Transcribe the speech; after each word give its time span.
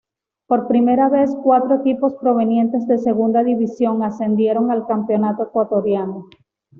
Por 0.47 0.67
primera 0.67 1.09
vez 1.09 1.29
cuatro 1.43 1.75
equipos 1.75 2.15
provenientes 2.15 2.87
de 2.87 2.97
Segunda 2.97 3.43
División 3.43 4.01
ascendieron 4.01 4.71
al 4.71 4.87
Campeonato 4.87 5.43
Ecuatoriano. 5.43 6.27